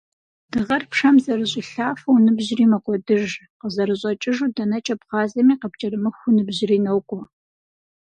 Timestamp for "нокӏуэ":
6.83-7.21